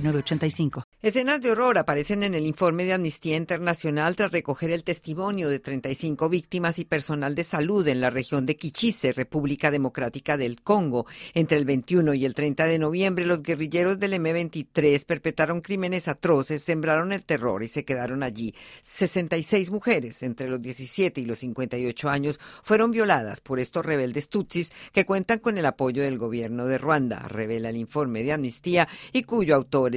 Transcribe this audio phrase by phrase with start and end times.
[0.00, 5.50] 9069 Escenas de horror aparecen en el informe de Amnistía Internacional tras recoger el testimonio
[5.50, 10.62] de 35 víctimas y personal de salud en la región de Kichise, República Democrática del
[10.62, 11.04] Congo.
[11.34, 16.62] Entre el 21 y el 30 de noviembre, los guerrilleros del M23 perpetraron crímenes atroces,
[16.62, 18.54] sembraron el terror y se quedaron allí.
[18.80, 24.72] 66 mujeres entre los 17 y los 58 años fueron violadas por estos rebeldes tutsis
[24.94, 29.24] que cuentan con el apoyo del gobierno de Ruanda, revela el informe de Amnistía y
[29.24, 29.94] cuyo autor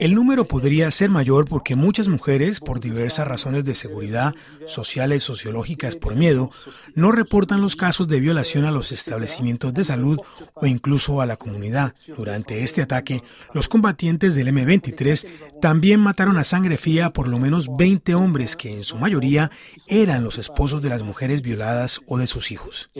[0.00, 4.34] el número podría ser mayor porque muchas mujeres, por diversas razones de seguridad,
[4.66, 6.50] sociales, sociológicas, por miedo,
[6.94, 10.18] no reportan los casos de violación a los establecimientos de salud
[10.54, 11.94] o incluso a la comunidad.
[12.16, 13.22] Durante este ataque,
[13.54, 18.72] los combatientes del M23 también mataron a sangre fría por lo menos 20 hombres que
[18.72, 19.50] en su mayoría
[19.86, 22.90] eran los esposos de las mujeres violadas o de sus hijos.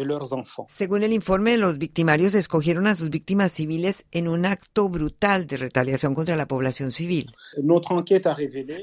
[0.69, 5.57] Según el informe, los victimarios escogieron a sus víctimas civiles en una acto brutal de
[5.63, 7.33] retaliación contra la población civil.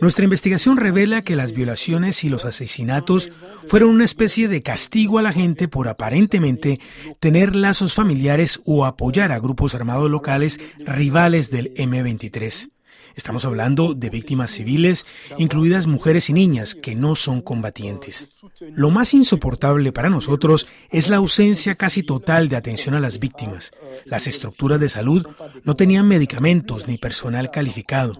[0.02, 3.31] Nuestra investigación revela que las violaciones y los asesinatos
[3.67, 6.80] fueron una especie de castigo a la gente por aparentemente
[7.20, 12.70] tener lazos familiares o apoyar a grupos armados locales rivales del M23.
[13.19, 15.05] Estamos hablando de víctimas civiles,
[15.37, 18.39] incluidas mujeres y niñas que no son combatientes.
[18.73, 23.71] Lo más insoportable para nosotros es la ausencia casi total de atención a las víctimas.
[24.05, 25.27] Las estructuras de salud
[25.65, 28.13] no tenían medicamentos ni personal calificado.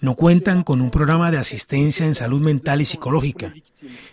[0.00, 3.52] No cuentan con un programa de asistencia en salud mental y psicológica.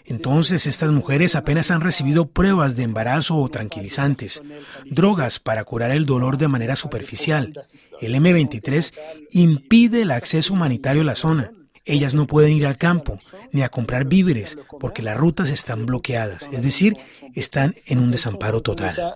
[0.05, 4.41] Entonces estas mujeres apenas han recibido pruebas de embarazo o tranquilizantes,
[4.85, 7.53] drogas para curar el dolor de manera superficial.
[8.01, 8.93] El M23
[9.31, 11.51] impide el acceso humanitario a la zona.
[11.85, 13.17] Ellas no pueden ir al campo
[13.51, 16.97] ni a comprar víveres porque las rutas están bloqueadas, es decir,
[17.33, 19.15] están en un desamparo total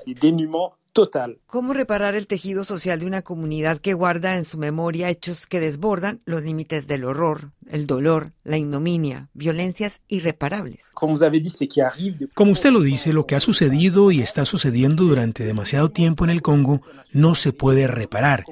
[0.95, 1.39] total.
[1.45, 5.59] ¿Cómo reparar el tejido social de una comunidad que guarda en su memoria hechos que
[5.59, 10.91] desbordan los límites del horror, el dolor, la ignominia, violencias irreparables?
[10.93, 16.29] Como usted lo dice, lo que ha sucedido y está sucediendo durante demasiado tiempo en
[16.29, 18.45] el Congo no se puede reparar,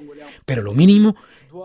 [0.46, 1.16] pero lo mínimo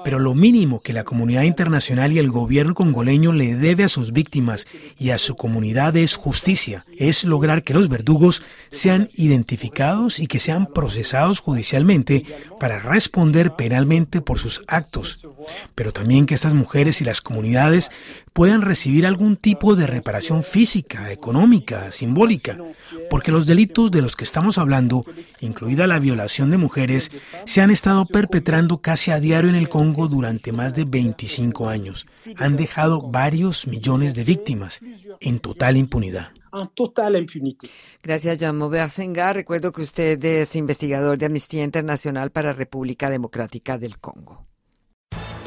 [0.04, 4.12] pero lo mínimo que la comunidad internacional y el gobierno congoleño le debe a sus
[4.12, 4.66] víctimas
[4.98, 10.38] y a su comunidad es justicia, es lograr que los verdugos sean identificados y que
[10.38, 12.24] sean procesados judicialmente
[12.60, 15.20] para responder penalmente por sus actos,
[15.74, 17.90] pero también que estas mujeres y las comunidades
[18.38, 22.56] puedan recibir algún tipo de reparación física, económica, simbólica,
[23.10, 25.04] porque los delitos de los que estamos hablando,
[25.40, 27.10] incluida la violación de mujeres,
[27.46, 32.06] se han estado perpetrando casi a diario en el Congo durante más de 25 años.
[32.36, 34.82] Han dejado varios millones de víctimas
[35.18, 36.28] en total impunidad.
[38.04, 39.34] Gracias, Jean.
[39.34, 44.47] Recuerdo que usted es investigador de Amnistía Internacional para República Democrática del Congo.